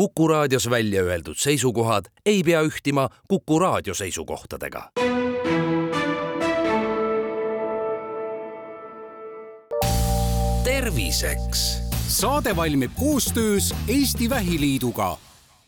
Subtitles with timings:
[0.00, 4.90] Kuku raadios välja öeldud seisukohad ei pea ühtima Kuku raadio seisukohtadega.
[10.64, 11.78] terviseks.
[12.08, 15.18] saade valmib koostöös Eesti Vähiliiduga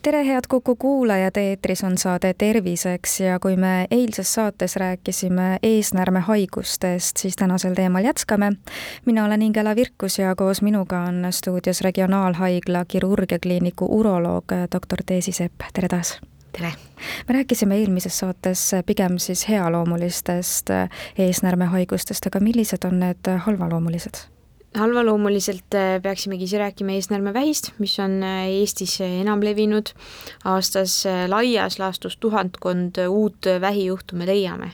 [0.03, 7.17] tere, head Kuku kuulajad, eetris on saade Terviseks ja kui me eilses saates rääkisime eesnäärmehaigustest,
[7.17, 8.53] siis tänasel teemal jätkame.
[9.07, 14.45] mina olen Ingela Virkus ja koos minuga on stuudios Regionaalhaigla kirurgiakliiniku uroloog
[14.75, 16.21] doktor Teesi Sepp, tere taas!
[16.53, 16.73] tere!
[17.29, 20.71] me rääkisime eelmises saates pigem siis healoomulistest
[21.19, 24.32] eesnäärmehaigustest, aga millised on need halvaloomulised?
[24.75, 29.93] Halvaloomuliselt äh, peaksimegi siis rääkima eesnäärmevähist, mis on äh, Eestis enam levinud.
[30.45, 34.73] aastas äh, laias laastus tuhandkond uut vähijuhtu me leiame.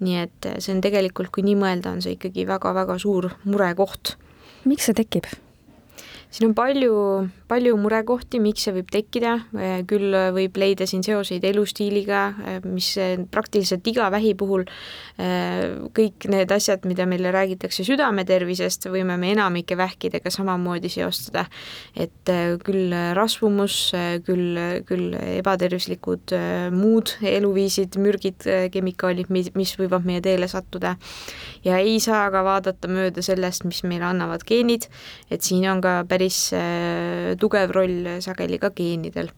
[0.00, 4.16] nii et see on tegelikult, kui nii mõelda, on see ikkagi väga-väga suur murekoht.
[4.64, 5.28] miks see tekib?
[6.30, 6.94] Siin on palju,
[7.50, 9.32] palju murekohti, miks see võib tekkida,
[9.90, 12.20] küll võib leida siin seoseid elustiiliga,
[12.70, 12.92] mis
[13.34, 14.62] praktiliselt iga vähi puhul,
[15.96, 21.46] kõik need asjad, mida meile räägitakse südametervisest, võime me enamike vähkidega samamoodi seostada.
[21.96, 22.30] et
[22.64, 23.90] küll rasvumus,
[24.24, 26.34] küll, küll ebatervislikud
[26.70, 30.94] muud eluviisid, mürgid, kemikaalid, mis, mis võivad meie teele sattuda.
[31.64, 34.86] ja ei saa ka vaadata mööda sellest, mis meile annavad geenid,
[35.30, 39.30] et siin on ka päris päris äh, tugev roll sageli ka geenidel.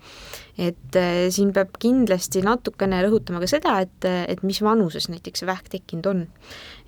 [0.58, 5.48] Et äh, siin peab kindlasti natukene rõhutama ka seda, et, et mis vanuses näiteks see
[5.48, 6.26] vähk tekkinud on.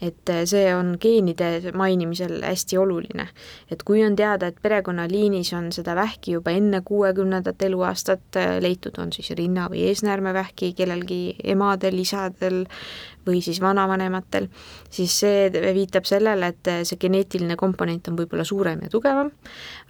[0.05, 3.29] et äh, see on geenide mainimisel hästi oluline.
[3.71, 9.13] et kui on teada, et perekonnaliinis on seda vähki juba enne kuuekümnendat eluaastat leitud, on
[9.13, 12.65] siis rinna- või eesnäärmevähki kellelgi emadel, isadel,
[13.25, 14.51] või siis vanavanematel,
[14.93, 19.31] siis see viitab sellele, et see geneetiline komponent on võib-olla suurem ja tugevam,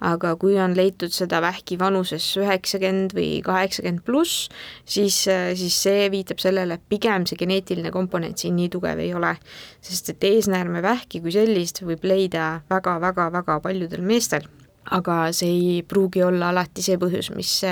[0.06, 3.63] aga kui on leitud seda vähki vanuses üheksakümmend või kaheksakümmend
[4.04, 4.48] pluss,
[4.84, 5.22] siis,
[5.60, 9.36] siis see viitab sellele, et pigem see geneetiline komponent siin nii tugev ei ole.
[9.80, 14.46] sest et eesnäärmevähki kui sellist võib leida väga-väga-väga paljudel meestel
[14.92, 17.62] aga see ei pruugi olla alati see põhjus, mis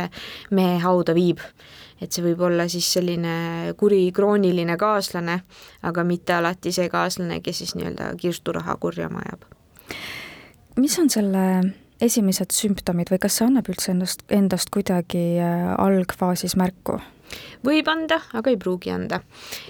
[0.51, 1.41] mehe hauda viib
[2.03, 5.39] et see võib olla siis selline kuri krooniline kaaslane,
[5.87, 9.47] aga mitte alati see kaaslane, kes siis nii-öelda kirsturaha kurjama ajab.
[10.83, 11.45] mis on selle
[12.03, 16.99] esimesed sümptomid või kas see annab üldse ennast, endast kuidagi äh, algfaasis märku?
[17.67, 19.21] Võib anda, aga ei pruugi anda.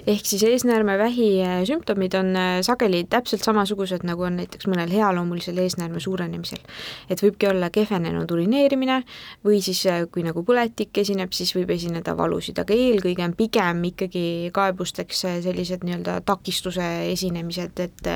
[0.06, 5.58] ehk siis eesnäärmevähi äh, sümptomid on äh, sageli täpselt samasugused, nagu on näiteks mõnel healoomulisel
[5.58, 6.62] eesnäärme suurenemisel.
[7.10, 9.02] et võibki olla kehvenenud urineerimine
[9.44, 13.84] või siis, äh, kui nagu põletik esineb, siis võib esineda valusid, aga eelkõige on pigem
[13.92, 18.10] ikkagi kaebusteks sellised nii-öelda takistuse esinemised, et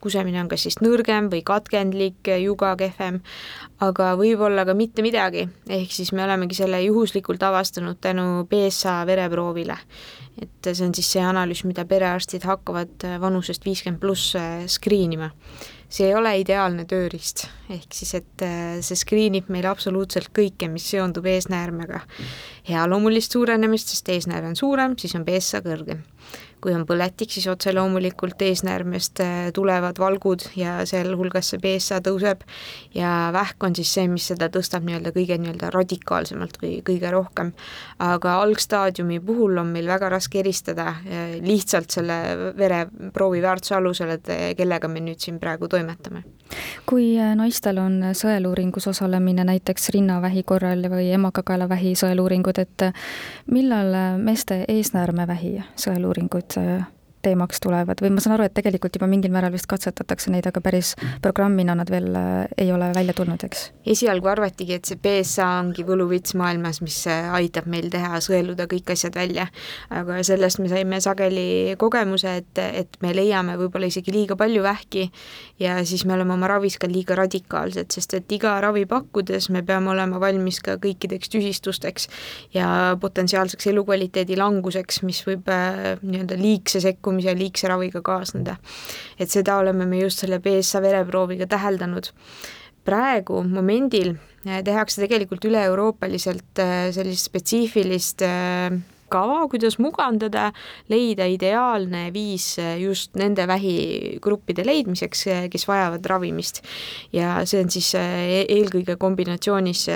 [0.00, 3.20] kusemine on kas siis nõrgem või katkendlik, juga kehvem,
[3.82, 8.46] aga võib-olla ka mitte midagi, ehk siis me olemegi selle juhuslikult avastanud tänu
[8.86, 9.76] PSA vereproovile.
[10.36, 14.34] et see on siis see analüüs, mida perearstid hakkavad vanusest viiskümmend pluss
[14.68, 15.30] screen ima.
[15.88, 18.44] see ei ole ideaalne tööriist, ehk siis et
[18.82, 22.00] see screen ib meil absoluutselt kõike, mis seondub eesnäärmega.
[22.68, 26.04] healoomulist suurenemist, sest eesnäär on suurem, siis on PSA kõrgem
[26.60, 32.44] kui on põletik, siis otse loomulikult eesnäärmest äh, tulevad valgud ja sealhulgas see BSA tõuseb
[32.96, 37.52] ja vähk on siis see, mis seda tõstab nii-öelda kõige nii-öelda radikaalsemalt või kõige rohkem.
[37.98, 42.16] aga algstaadiumi puhul on meil väga raske eristada äh, lihtsalt selle
[42.56, 46.24] vereproovi väärtuse alusel, et äh, kellega me nüüd siin praegu toimetame.
[46.86, 52.88] kui naistel on sõeluuringus osalemine näiteks rinnavähi korral või emakakaelavähi sõeluuringud, et
[53.50, 53.92] millal
[54.22, 56.95] meeste eesnäärmevähi sõeluuringud nüüd
[57.26, 60.62] teemaks tulevad või ma saan aru, et tegelikult juba mingil määral vist katsetatakse neid, aga
[60.64, 60.94] päris
[61.24, 63.70] programmina nad veel äh, ei ole välja tulnud, eks?
[63.96, 68.92] esialgu arvatigi, et see BSA ongi võluvits maailmas, mis äh, aitab meil teha, sõeluda kõik
[68.94, 69.48] asjad välja.
[69.90, 75.08] aga sellest me saime sageli kogemuse, et, et me leiame võib-olla isegi liiga palju vähki
[75.62, 79.62] ja siis me oleme oma ravis ka liiga radikaalsed, sest et iga ravi pakkudes me
[79.66, 82.08] peame olema valmis ka kõikideks tüsistusteks
[82.54, 82.68] ja
[83.00, 88.56] potentsiaalseks elukvaliteedi languseks, mis võib äh, nii-öelda liigse sekkumise liikumise ja liigse raviga kaasneda.
[89.18, 92.12] et seda oleme me just selle BSA vereprooviga täheldanud.
[92.84, 94.16] praegu momendil
[94.46, 98.70] eh, tehakse tegelikult üle-euroopaliselt eh, sellist spetsiifilist eh,
[99.12, 100.50] kava, kuidas mugandada,
[100.92, 106.62] leida ideaalne viis just nende vähigruppide leidmiseks, kes vajavad ravimist.
[107.12, 109.86] ja see on siis e-, eelkõige kombinatsioonis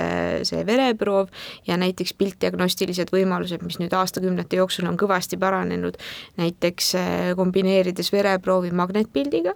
[0.47, 1.29] see vereproov
[1.67, 5.97] ja näiteks piltdiagnostilised võimalused, mis nüüd aastakümnete jooksul on kõvasti paranenud,
[6.41, 6.93] näiteks
[7.39, 9.55] kombineerides vereproovi magnetpildiga,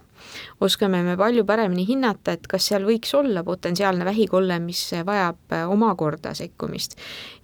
[0.60, 6.34] oskame me palju paremini hinnata, et kas seal võiks olla potentsiaalne vähikolle, mis vajab omakorda
[6.34, 6.96] sekkumist.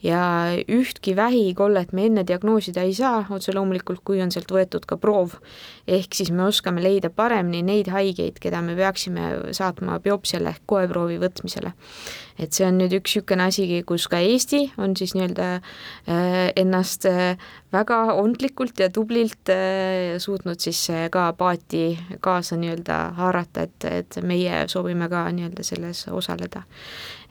[0.03, 0.21] ja
[0.69, 5.39] ühtki vähikollet me enne diagnoosida ei saa, otse loomulikult, kui on sealt võetud ka proov.
[5.87, 11.19] ehk siis me oskame leida paremini neid haigeid, keda me peaksime saatma biopsiale ehk koeproovi
[11.23, 11.73] võtmisele.
[12.39, 17.07] Et see on nüüd üks niisugune asi, kus ka Eesti on siis nii-öelda äh, ennast
[17.11, 17.37] äh,
[17.73, 20.81] väga ontlikult ja tublilt äh, suutnud siis
[21.13, 26.63] ka paati kaasa nii-öelda haarata, et, et meie soovime ka nii-öelda selles osaleda.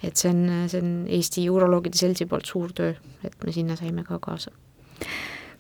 [0.04, 4.04] et see on, see on Eesti Uroloogide Seltsi poolt suur töö, et me sinna saime
[4.04, 4.52] ka kaasa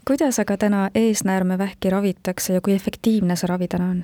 [0.07, 4.01] kuidas aga täna eesnäärmevähki ravitakse ja kui efektiivne see ravi täna on?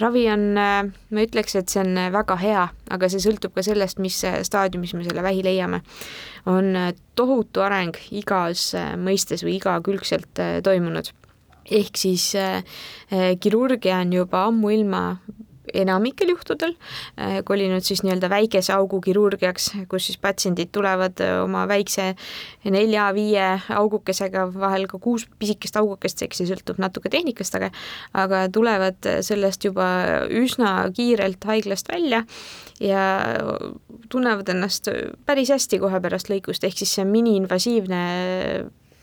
[0.00, 4.22] Ravi on, ma ütleks, et see on väga hea, aga see sõltub ka sellest, mis
[4.48, 5.82] staadiumis me selle vähi leiame.
[6.46, 6.74] on
[7.14, 11.12] tohutu areng igas mõistes või igakülgselt toimunud.
[11.70, 12.64] ehk siis äh,
[13.40, 15.18] kirurgia on juba ammuilma
[15.74, 16.74] enamikel juhtudel.
[17.20, 22.12] Äh, kolinud siis nii-öelda väikese augu kirurgiaks, kus siis patsiendid tulevad äh, oma väikse
[22.64, 23.46] nelja-viie
[23.76, 27.72] augukesega, vahel ka kuus pisikest augukest, eks see sõltub natuke tehnikast, aga
[28.18, 29.88] aga tulevad sellest juba
[30.30, 32.22] üsna kiirelt haiglast välja
[32.82, 33.06] ja
[34.10, 34.88] tunnevad ennast
[35.26, 38.02] päris hästi kohe pärast lõikust, ehk siis see miniinvasiivne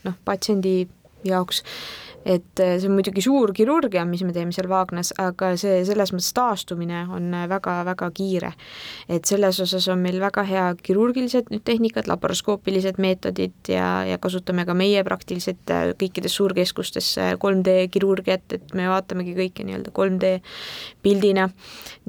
[0.06, 0.88] noh, patsiendi
[1.27, 1.63] jaoks
[2.25, 6.12] et äh, see on muidugi suur kirurgia, mis me teeme seal Vaagnas, aga see selles
[6.13, 8.51] mõttes taastumine on väga-väga kiire.
[9.10, 14.66] et selles osas on meil väga hea kirurgilised nüüd tehnikad, laparoskoopilised meetodid ja, ja kasutame
[14.66, 20.33] ka meie praktiliselt äh, kõikides suurkeskustes 3D äh, kirurgiat, et me vaatamegi kõike nii-öelda 3D
[21.04, 21.48] pildina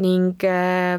[0.00, 0.42] ning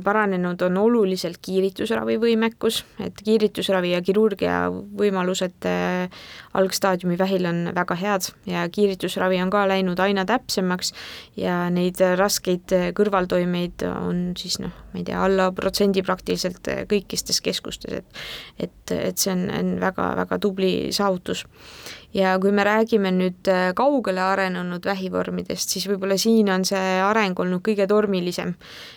[0.04, 5.66] paranenud on oluliselt kiiritusravi võimekus, et kiiritusravi ja kirurgia võimalused
[6.58, 10.94] algstaadiumi vähil on väga head ja kiiritus kiiritusravi on ka läinud aina täpsemaks
[11.40, 18.02] ja neid raskeid kõrvaltoimeid on siis noh, ma ei tea, alla protsendi praktiliselt kõikistes keskustes,
[18.02, 18.22] et
[18.62, 21.46] et, et see on, on väga-väga tubli saavutus
[22.14, 27.40] ja kui me räägime nüüd äh, kaugele arenenud vähivormidest, siis võib-olla siin on see areng
[27.40, 28.56] olnud kõige tormilisem.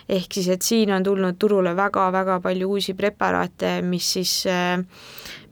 [0.08, 4.82] ehk siis, et siin on tulnud turule väga-väga palju uusi preparaate, mis siis, äh,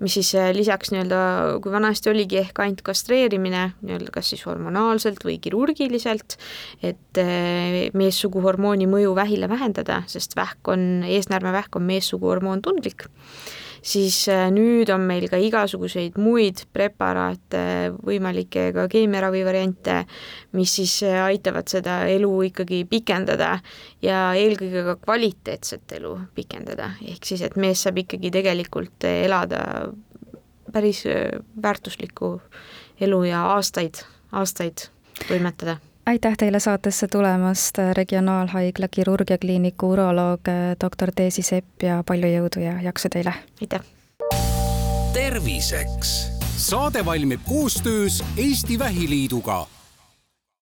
[0.01, 1.23] mis siis äh, lisaks nii-öelda,
[1.63, 6.39] kui vanasti oligi ehk ainult kastreerimine, nii-öelda kas siis hormonaalselt või kirurgiliselt,
[6.83, 7.23] et
[7.95, 13.07] meessuguhormooni mõju vähile vähendada, sest vähk on, eesnäärmevähk on meessuguhormoon tundlik
[13.83, 20.03] siis äh, nüüd on meil ka igasuguseid muid preparaate, võimalikke ka keemiaravi variante,
[20.57, 23.57] mis siis äh, aitavad seda elu ikkagi pikendada
[24.05, 29.63] ja eelkõige ka kvaliteetset elu pikendada, ehk siis, et mees saab ikkagi tegelikult elada
[30.73, 31.31] päris äh,
[31.63, 32.37] väärtuslikku
[33.03, 34.89] elu ja aastaid, aastaid
[35.27, 40.41] toimetada aitäh teile saatesse tulemast, Regionaalhaigla kirurgiakliiniku uroloog
[40.85, 43.35] doktor Teesi Sepp ja palju jõudu ja jaksu teile!
[43.61, 43.81] aitäh!
[45.13, 46.15] terviseks
[46.57, 49.67] saade valmib koostöös Eesti Vähiliiduga